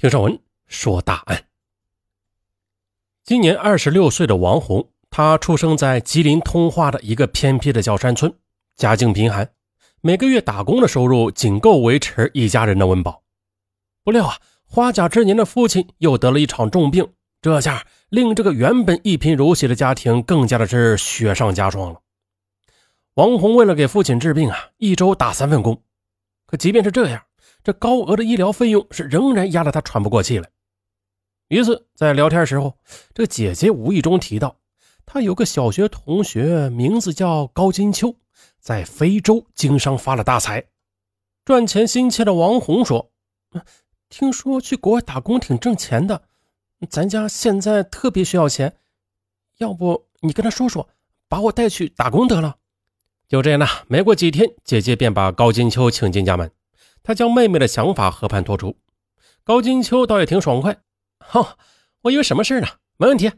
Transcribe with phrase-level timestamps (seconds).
[0.00, 1.46] 听上文说大案。
[3.24, 8.32] 今年二十六岁的王红，他出生在吉林通化的一个偏僻的小山村，
[8.76, 9.50] 家境贫寒，
[10.00, 13.24] 每个月打工的收入仅够维持一家人的温饱。
[14.04, 22.00] 不料啊，花甲之年的父亲又得了一场重病，这下令这个原本一贫如洗的家庭更加的是雪上加霜了。
[23.14, 25.82] 王红为了给父亲治病啊，一周打三份工，
[26.46, 27.24] 可即便是这样，
[27.62, 30.48] 这高额的医疗费用是仍然压得他喘不过气来。
[31.48, 32.78] 一次在聊天时候，
[33.14, 34.56] 这姐姐无意中提到，
[35.06, 38.14] 她有个小学同学，名字叫高金秋，
[38.60, 40.66] 在非洲经商发了大财，
[41.44, 43.10] 赚钱心切的王红说
[44.10, 46.22] ：“听说去国外打工挺挣钱的，
[46.90, 48.76] 咱家现在特别需要钱，
[49.56, 50.88] 要不你跟他说说，
[51.28, 52.56] 把我带去打工得了。”
[53.26, 56.50] 就这样呢，没过几天，姐姐便把高金秋请进家门，
[57.08, 58.76] 他将妹妹的想法和盘托出，
[59.42, 60.82] 高金秋倒也挺爽快。
[61.32, 61.56] 哦，
[62.02, 62.68] 我以为什么事呢？
[62.98, 63.32] 没问题，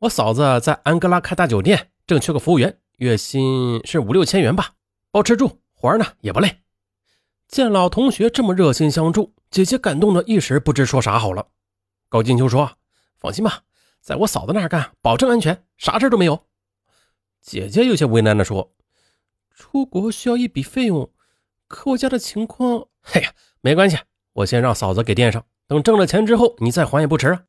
[0.00, 4.72] 我嫂子在安哥拉开大酒店，正缺个服务员，月薪是五六千元吧，
[5.12, 6.62] 包吃住，活呢也不累。
[7.46, 11.46] 见老同学这么热心相助，姐姐感动的一时不知说啥好了。
[12.08, 12.72] 高金秋说
[13.20, 13.60] ：“放心吧，
[14.00, 16.44] 在我嫂子那儿干，保证安全，啥事都没有。”
[17.40, 18.74] 姐姐有些为难的说
[19.54, 21.08] ：“出国需要一笔费用，
[21.72, 22.86] 可我家的情况……
[23.00, 23.96] 嘿呀，没关系，
[24.34, 27.44] 我先让嫂子给垫上。”等挣了钱之后，你再还也不迟啊！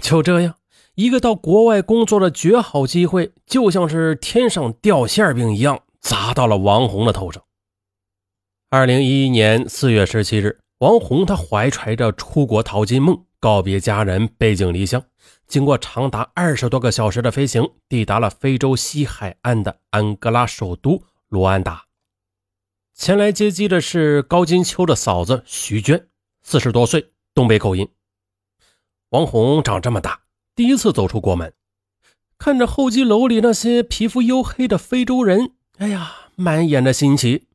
[0.00, 0.56] 就这样，
[0.96, 7.40] 一个到国外工作的绝好机会，就像是天上掉馅饼一样，砸到了王红的头上。
[8.68, 15.00] 二零一一年四月十七日，王红她怀揣着出国淘金梦，告别家人，背井离乡，
[15.46, 21.85] 经过长达二十多个小时的飞行，抵达了非洲西海岸的安哥拉首都卢安达。
[22.96, 26.08] 前来接机的是高金秋的嫂子徐娟，
[26.42, 27.12] 四十多岁。
[27.34, 27.86] 东北口音，
[29.10, 30.22] 王红长这么大
[30.54, 31.52] 第一次走出国门，
[32.38, 37.46] 看着候机楼里那些皮肤黝黑的非洲人，哎呀，满眼的新奇。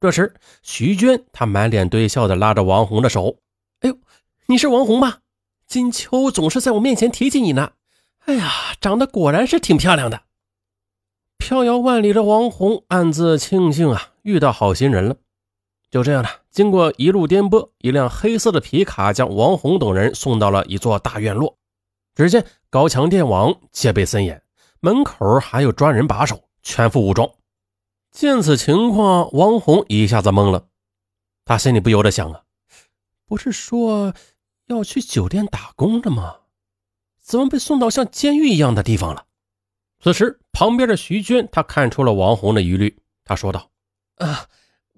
[0.00, 3.36] 这时，徐娟她满脸堆笑的拉着王红的手
[3.80, 3.98] ：“哎呦，
[4.46, 5.18] 你是王红吧？
[5.66, 7.72] 金秋总是在我面前提起你呢。
[8.24, 8.50] 哎呀，
[8.80, 10.22] 长得果然是挺漂亮的。”
[11.42, 15.16] 飘摇万里的王红暗自庆幸啊，遇到好心人了。
[15.90, 16.30] 就这样了。
[16.52, 21.58] 经过一路颠簸，一辆黑色的皮卡将王红等人送到了一座大院落。
[22.14, 24.40] 只见高墙电网，戒备森严，
[24.78, 27.28] 门口还有专人把守，全副武装。
[28.12, 30.68] 见此情况，王红一下子懵了。
[31.44, 32.42] 他心里不由得想啊，
[33.26, 34.14] 不是说
[34.68, 36.36] 要去酒店打工的吗？
[37.20, 39.24] 怎么被送到像监狱一样的地方了？
[40.02, 43.70] 此时，旁边的徐娟她看出了王红的疑虑，她说道
[44.18, 44.48] ：“啊。”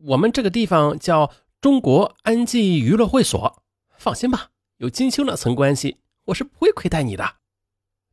[0.07, 1.31] 我们这个地方叫
[1.63, 3.63] 中国安济娱乐会所，
[3.97, 7.37] 放心吧，有金秋那层关系，我是不会亏待你的。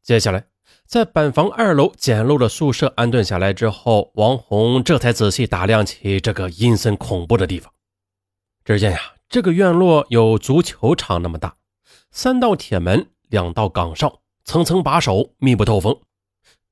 [0.01, 0.45] 接下来，
[0.85, 7.73] 在板房二楼简陋的宿舍安顿下来之后，王红这才仔细打量起这个阴森恐怖的地方。
[8.63, 11.57] 只见呀，这个院落有足球场那么大，
[12.11, 15.99] 三道铁门，两道岗哨，层层把守，密不透风。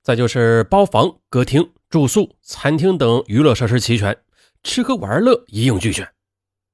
[0.09, 4.19] 再就是包房、歌厅、住宿、餐厅等娱乐设施齐全。
[4.63, 6.11] 吃喝玩乐一应俱全，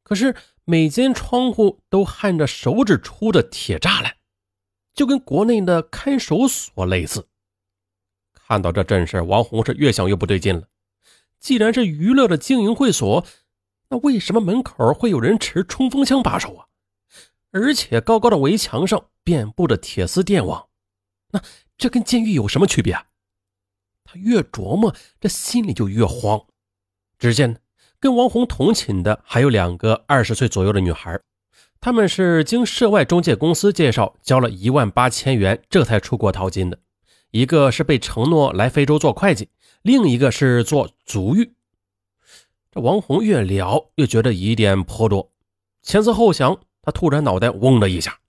[0.04, 4.16] 可是每间窗户都焊着手指粗的铁栅栏，
[4.94, 7.28] 就跟国内的看守所类似。
[8.32, 10.70] 看到这阵势，王红是越想越不对劲了。
[11.38, 13.26] 既然是娱乐的经营会所，
[13.90, 16.68] 那为什么门口会有人持冲锋枪把守啊？
[17.52, 20.70] 而且高高的围墙上遍布着铁丝电网，
[21.34, 21.42] 那
[21.78, 23.08] 这跟监狱有什么区别啊？
[24.16, 26.46] 越琢磨，这心里就越慌。
[27.20, 27.58] 只见。
[27.98, 31.20] 跟王红同寝的还有两个二十岁左右的女孩，
[31.80, 36.78] 她们是经涉外中介公司介绍，交了一万八千元，这才出国淘金的。
[37.32, 39.50] 一个是被承诺来非洲做会计，
[39.82, 41.54] 另一个是做足浴。
[42.70, 45.32] 这王红越聊越觉得疑点颇多，
[45.82, 48.20] 前思后想，他突然脑袋嗡的一下，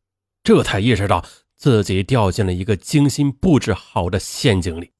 [0.42, 1.22] 这才意识到
[1.54, 4.92] 自己掉进了一个精心布置好的陷阱里。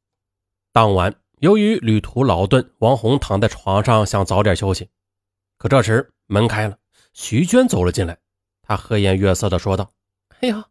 [0.77, 1.15] 当晚。
[1.39, 4.91] 由于旅途劳顿，王红躺在床上想早点休息。
[5.57, 6.77] 可这时门开了，
[7.15, 8.19] 徐娟走了进来。
[8.61, 9.91] 她和颜悦色地说道
[10.41, 10.63] ：“哎呦，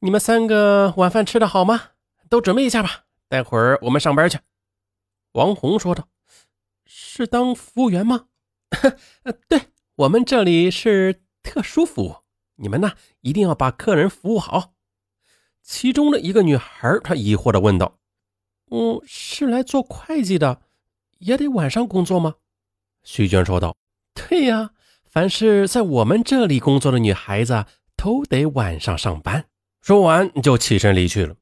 [0.00, 1.80] 你们三个晚饭吃的好吗？
[2.28, 4.38] 都准备一下吧，待会儿我们上班去。”
[5.32, 6.06] 王红说道
[6.84, 8.26] ：“是当服务员吗
[9.48, 12.16] ？”“对，我们这里是特殊服务，
[12.56, 12.92] 你们呢
[13.22, 14.74] 一定要把客人服务好。”
[15.64, 17.98] 其中的一个女孩她疑惑地问道。
[18.70, 20.60] 嗯，是来做会计的，
[21.18, 22.34] 也得晚上工作吗？
[23.04, 23.76] 徐娟说道
[24.14, 24.70] ：“对呀，
[25.04, 27.64] 凡是在我们这里工作的女孩子，
[27.96, 29.46] 都都得晚上上班。
[29.80, 31.34] 说完就起身离去了。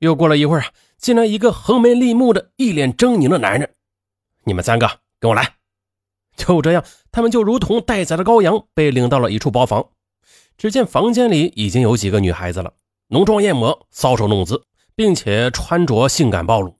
[0.00, 0.66] 又过了一会儿啊，
[0.98, 3.74] 进来一个横眉立目的一脸狰狞的男人。
[4.44, 5.56] 你们三个跟我来。
[6.36, 9.88] 就这样，他们就如同待宰的羔羊，被领到了一处包房。
[10.58, 12.74] 只见房间里已经有几个女孩子了，
[13.08, 14.64] 浓妆艳抹，搔首弄姿，
[14.96, 16.76] 并且穿着性感暴露。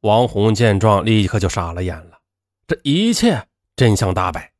[0.00, 2.18] 王红见状，立刻就傻了眼了。
[2.66, 3.46] 这一切
[3.76, 4.52] 真相大白。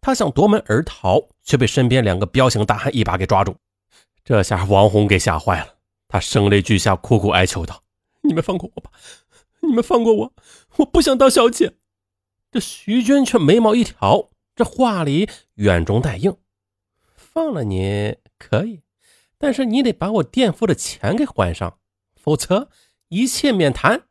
[0.00, 3.56] 他想夺门而逃，却被身边两个彪形大汉一把给抓住。
[4.24, 5.74] 这下王红给吓坏了，
[6.08, 7.82] 他声泪俱下，苦苦哀求道
[8.22, 8.90] ：“你们放过我吧，
[9.60, 10.32] 你们放过我，
[10.78, 11.74] 我不想当小姐。”
[12.50, 16.36] 这徐娟却眉毛一挑，这话里软中带硬
[17.16, 18.82] ：“放了你可以，
[19.38, 21.78] 但是你得把我垫付的钱给还上，
[22.22, 22.70] 否则
[23.08, 24.02] 一切免谈。”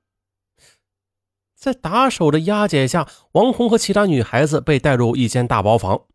[1.55, 6.05] 在打手的押解下，王红和其他女孩子被带入一间大包房，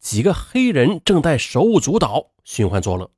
[0.00, 3.10] 几个黑人正在手舞足蹈、寻欢作乐。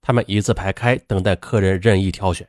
[0.00, 2.48] 他们一字排开，等待客人任意挑选。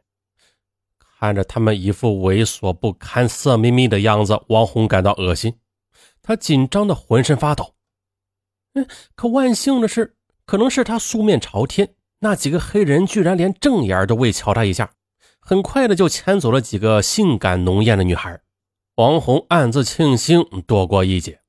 [1.20, 5.60] 看着他们一副猥琐不堪、色眯眯的样子，王红感到恶心，
[6.22, 7.76] 他紧张的浑身发抖。
[8.74, 14.94] 嗯，可万幸的是，可能是他素面朝天，那几个黑人居然连正眼都未瞧他一下，
[15.46, 18.42] 很快的就牵走了几个性感浓艳的女孩。
[18.96, 21.42] 王红暗自庆幸躲过一劫。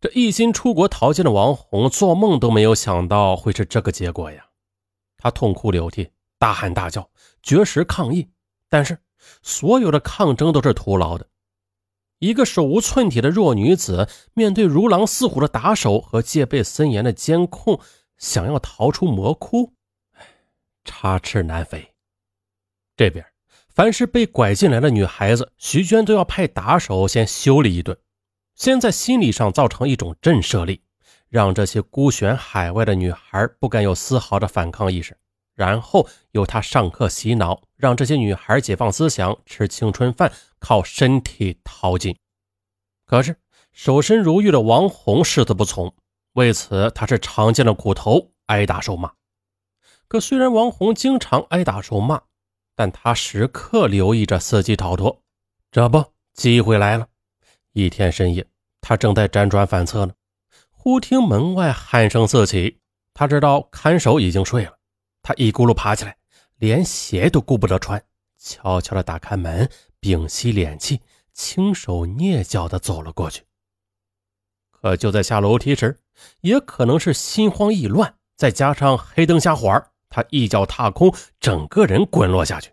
[0.00, 4.46] 这一心出国淘金的王红，做梦都没有想到会是这个结果呀！
[5.16, 7.10] 他痛哭流涕，大喊大叫，
[7.42, 8.30] 绝食抗议。
[8.68, 8.98] 但是，
[9.42, 11.26] 所有的抗争都是徒劳的。
[12.18, 17.80] 一个手无寸铁的弱女子，面对如狼似虎的打手和戒备森严的监控，
[18.18, 19.72] 想要逃出魔窟，
[20.84, 21.95] 插翅难飞。
[22.96, 23.24] 这边。
[23.68, 27.96] 凡是被拐进来的女孩子，徐娟都要派打手先修理一顿，
[28.54, 30.80] 先在心理上造成一种震慑力，
[31.28, 35.14] 让这些孤悬海外的女孩不敢有丝毫的反抗意识。
[35.54, 42.16] 然后由他上课洗脑，让这些女孩解放思想，吃青春饭，靠身体淘金。
[43.06, 43.36] 可是
[43.72, 45.94] 守身如玉的王红誓死不从，
[46.32, 49.12] 为此他是尝尽了苦头，挨打受骂。
[50.08, 52.22] 可虽然王红经常挨打受骂，
[52.76, 55.22] 但他时刻留意着伺机逃脱，
[55.72, 57.08] 这不，机会来了。
[57.72, 58.46] 一天深夜，
[58.82, 60.12] 他正在辗转反侧呢，
[60.70, 62.78] 忽听门外鼾声四起。
[63.14, 64.78] 他知道看守已经睡了，
[65.22, 66.14] 他一咕噜爬起来，
[66.56, 68.00] 连鞋都顾不得穿，
[68.38, 69.66] 悄悄地打开门，
[70.00, 71.00] 屏息敛气，
[71.32, 73.42] 轻手蹑脚地走了过去。
[74.70, 75.98] 可就在下楼梯时，
[76.42, 82.72] 也可能是心慌意乱，再加上黑灯瞎火他一脚踏空，整个人滚落下去。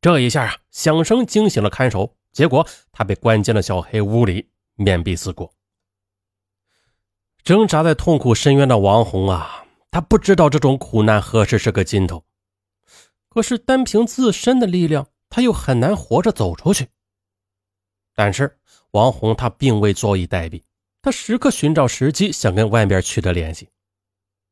[0.00, 5.52] 这一下啊，响声惊醒了看守，结果他被关进了小黑屋里，面壁思过。
[7.42, 12.24] 挣扎在痛苦深渊的王红啊，他不知道这种苦难何时是个尽头。
[13.28, 16.88] 可是单凭自身的力量，他又很难活着走出去。
[18.14, 18.58] 但是
[18.90, 20.62] 王红他并未坐以待毙，
[21.02, 23.68] 他时刻寻找时机，想跟外边取得联系。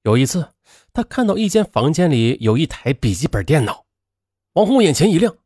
[0.03, 0.49] 有一次，
[0.97, 3.85] 他看到一间房间里有一台笔记本电脑，
[4.55, 5.37] 王红眼前一亮。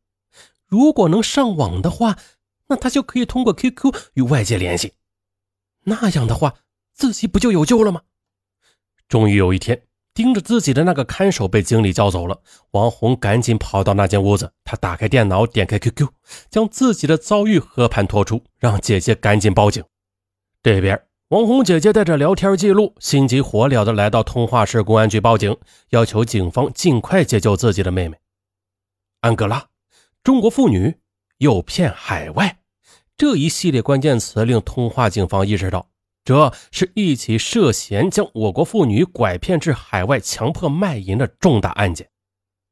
[0.65, 2.17] 如果能上网的话，
[2.69, 4.93] 那他就可以通过 QQ 与外界联系。
[5.83, 6.53] 那样的话，
[6.93, 8.03] 自己不就有救了吗？
[9.09, 9.83] 终于有一天，
[10.13, 12.41] 盯着自己的那个看守被经理叫走了，
[12.71, 14.53] 王红赶紧跑到那间屋子。
[14.63, 16.07] 他打开电脑，点开 QQ，
[16.49, 19.83] 将自己的遭遇和盘托出，让姐姐赶紧报警。
[20.63, 20.97] 这边。
[21.31, 25.55] 王红姐姐带着聊天记录，心急火燎地来到通化市公安局报警，
[25.91, 28.17] 要求警方尽快解救自己的妹妹。
[29.21, 29.65] 安哥拉，
[30.25, 30.93] 中国妇女
[31.37, 32.57] 诱骗海外，
[33.15, 35.87] 这一系列关键词令通化警方意识到，
[36.25, 42.09] 这是一起涉嫌将我国妇女拐骗至海外强迫卖淫的重大案件。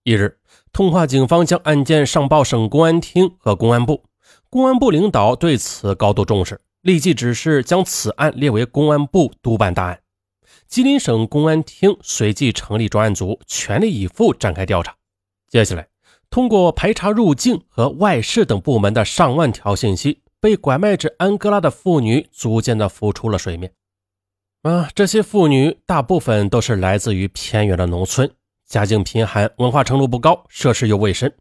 [0.03, 0.37] 一日，
[0.73, 4.03] 通化警方将案件上报省公安厅和公安部，
[4.49, 6.59] 公安部领导对此高度重视。
[6.81, 9.99] 立即指示将此案列为公安部督办大案，
[10.67, 14.95] 吉林省公安厅随即成立专案组，全力以赴展开调查。
[15.49, 15.87] 接下来，
[16.29, 23.73] 通过排查入境和外事等部门的上万条信息，被拐卖至安哥拉的妇女逐渐的浮出了水面。
[24.61, 28.29] 啊，这些妇女大部分都是来自于偏远的农村，
[28.67, 31.33] 家境贫寒，文化程度不高，涉世又未深。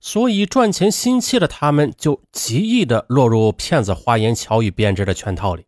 [0.00, 5.66] 所以，赚钱心切的他们就极易的落入骗子花言巧语编织的圈套里。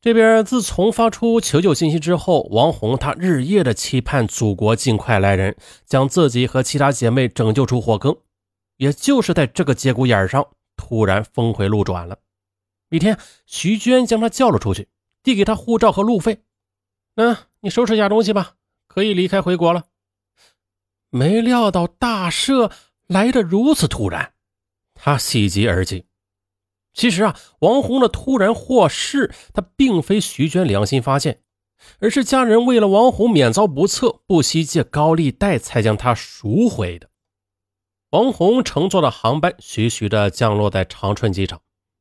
[0.00, 8.16] 这边自从发出求救信息之后，王红她日夜的期盼祖国尽快来人，将自己和其他姐妹拯救出火坑。
[8.76, 12.18] 也就是在这个节骨眼上，突然峰回路转了。
[12.90, 14.88] 一天，徐娟将她叫了出去，
[15.24, 16.42] 递给她护照和路费。
[17.16, 18.52] 嗯，你收拾一下东西吧，
[18.86, 19.86] 可以离开回国了。
[21.10, 22.70] 没料到大赦
[23.06, 24.34] 来得如此突然，
[24.94, 26.06] 他喜极而泣。
[26.92, 31.42] 其实啊，王红的突然获释，他并非徐娟良心发现，
[32.00, 37.08] 而是家人为了王红免遭不测，不惜借高利贷才将他赎回的。
[38.10, 41.60] 王红乘坐的航班徐徐的降落在长春机场，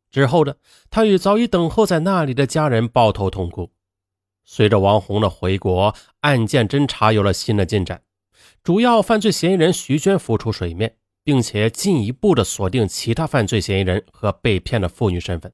[0.10, 0.58] 之后的
[0.90, 3.72] 他与早已等候在那里的家人抱头痛哭。
[4.46, 8.02] 随着王红的回国，案件侦查有了新的进展，
[8.68, 10.94] 主要犯罪嫌疑人徐娟浮出水面，
[11.24, 15.54] 并且进一步的锁定其他犯罪嫌疑人和被骗的妇女身份。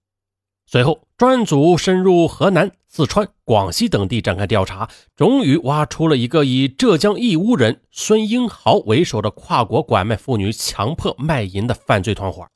[0.65, 12.48] 随后，专案组深入河南、四川、广西等地展开调查，终于挖出了一个以浙江义乌人孙英豪为首的跨国拐卖妇女、强迫卖淫的犯罪团伙。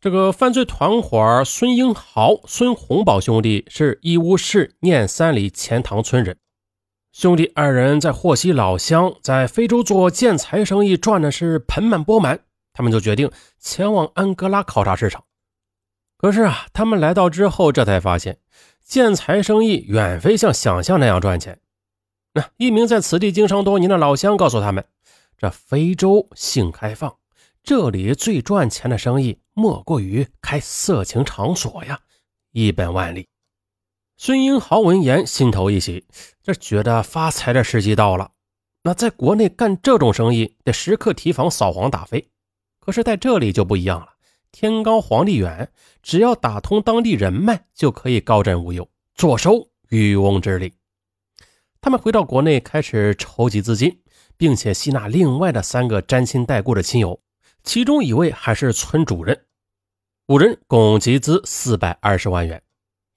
[0.00, 6.38] 这个犯罪团伙孙英豪、孙洪宝兄弟是义乌市念三里钱塘村人，
[7.18, 15.24] 兄弟二人在获悉老乡，在非洲做建材生意赚的是盆满钵满，他们就决定前往安哥拉考察市场。
[16.16, 18.38] 可是啊，他们来到之后，这才发现
[18.84, 21.58] 建材生意远非像想象那样赚钱。
[22.34, 24.84] 那一名在此地经商多年的老乡告诉他们，
[25.36, 27.16] 这非洲性开放。
[27.64, 31.98] 这里最赚钱的生意莫过于开色情场所呀，
[32.52, 33.26] 一本万利。
[34.20, 36.04] 孙英豪闻言心头一喜，
[36.42, 38.32] 这觉得发财的时机到了。
[38.82, 42.28] 那在国内干这种生意，得时刻提防扫黄打非。
[42.80, 44.08] 可是在这里就不一样了，
[44.50, 45.70] 天高皇帝远，
[46.02, 50.72] 只要打通当地人脉，就可以高枕无忧，坐收渔翁之利。
[51.80, 54.00] 他们回到国内，开始筹集资金，
[54.36, 57.20] 并且吸纳另外的三个沾亲带故的亲友。
[57.62, 59.44] 其中一位还是村主任，
[60.26, 62.60] 五人共集资四百二十万元。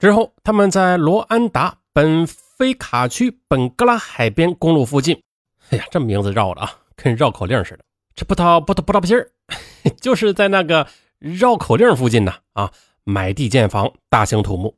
[0.02, 5.22] 之后，他们在罗安达本菲卡区本格拉海边公路附近，
[5.70, 7.86] 哎呀，这名字绕的啊，跟绕口令似的。
[8.16, 9.30] 这葡萄不萄葡萄皮儿，
[10.02, 10.88] 就是在那个
[11.20, 12.72] 绕口令附近呢啊，
[13.04, 14.76] 买地建房，大兴土木。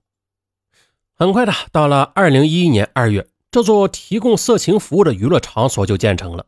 [1.14, 6.46] 很快的，到了二零一一年二月，这座提供色情服务的娱乐场所就建成了。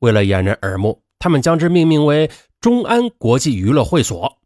[0.00, 1.00] 为了掩人耳目。
[1.22, 2.30] 他们将之命名为
[2.62, 4.38] “中安国际娱乐会所”，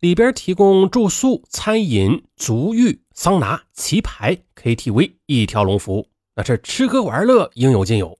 [0.00, 8.18] 里边提供住宿、餐饮、足浴、桑拿、棋牌、KTV 一条龙服务，那是吃喝玩乐应有尽有。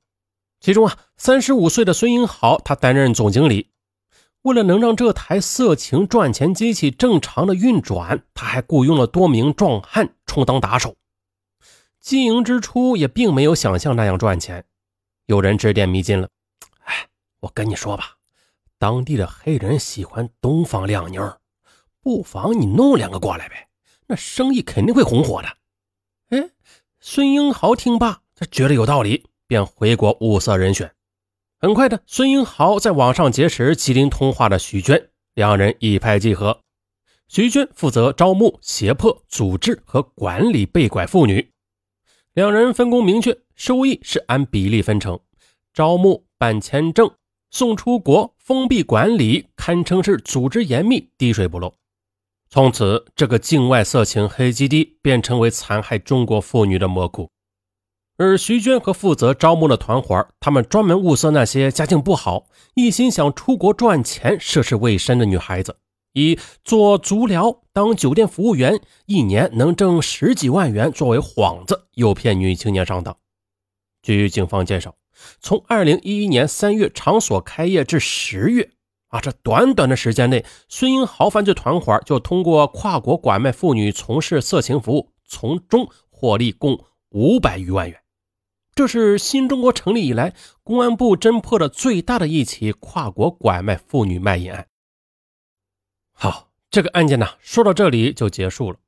[0.58, 3.70] 其中啊，三十五岁的孙英豪他担任总经理。
[4.40, 10.96] 为了能让这台色情赚钱机器正常的运转，他还雇佣了多名壮汉充当打手。
[12.00, 14.64] 经营之初也并没有想象那样赚钱，
[15.26, 16.30] 有人指点迷津了。
[16.84, 17.06] 哎
[17.40, 18.16] 我跟你说吧，
[18.78, 21.38] 当地的黑人喜欢东方靓妞，
[22.00, 23.65] 不妨你弄两个过来呗，
[24.08, 25.48] 那生意肯定会红火的。
[26.30, 26.50] 哎，
[27.00, 30.92] 孙英豪听罢，他觉得有道理，便回国物色人选。
[31.58, 36.60] 很快的，孙英豪在网上结识吉林通化的徐娟，两人一拍即合。
[37.28, 41.50] 徐娟负责招募、胁迫、组织和管理被拐妇女，
[42.34, 45.18] 两人分工明确，收益是按比例分成，
[45.72, 47.10] 招募、办签证。
[47.50, 51.74] 送出国、封闭管理，堪称是组织严密、滴水不漏。
[52.48, 57.28] 从此，这个境外色情黑基地便成为残害中国妇女的魔窟。
[58.16, 65.76] 而徐娟和负责招募的团伙，他们专门物色那些家境不好、一心想出国赚钱、涉世未深的女孩子，
[66.14, 73.16] 以做足疗、当酒店服务员，一年能挣十几万元作为幌子，诱骗女青年上当。
[74.02, 74.94] 据警方介绍。
[75.40, 78.70] 从二零一一年三月场所开业至十月，
[79.08, 88.02] 啊，这短短的时间内，孙英豪犯罪团伙就通过跨国拐卖妇女从事色情服务，从中获利共五百余万元。
[88.74, 94.66] 这是新中国成立以来公安部侦破的最大的一起跨国拐卖妇女卖淫案。
[96.12, 98.78] 好，这个案件呢，说到这里就结束了。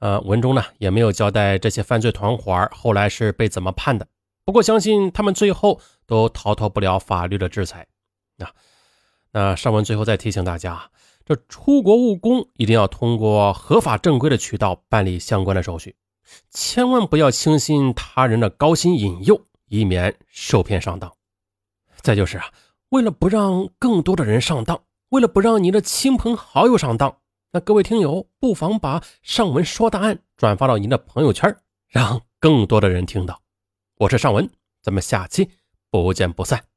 [0.00, 4.06] 呃，文中呢也没有交代这些犯罪团伙后来是被怎么判的。
[4.44, 7.86] 不过，相信他们最后都逃脱不了法律的制裁。
[8.36, 8.46] 那
[9.36, 10.92] 那上文最后再提醒大家，
[11.24, 15.96] 这出国务工一定要通过合法正规的渠道办理相关的手续，
[16.50, 21.12] 千万不要轻信他人的高薪引诱，以免受骗上当。
[22.00, 22.44] 再就是啊，
[22.90, 27.18] 为了不让更多的人上当，为了不让您的亲朋好友上当，
[27.50, 31.52] 那各位听友不妨把上文说的案转发到您的朋友圈，
[31.88, 33.42] 让更多的人听到。
[33.96, 34.48] 我是尚文，
[34.80, 35.50] 咱们下期
[35.90, 36.73] 不见不散。